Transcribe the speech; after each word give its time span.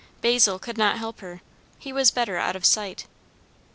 Basil 0.19 0.57
could 0.57 0.79
not 0.79 0.97
help 0.97 1.19
her; 1.19 1.43
he 1.77 1.93
was 1.93 2.09
better 2.09 2.35
out 2.37 2.55
of 2.55 2.65
sight. 2.65 3.05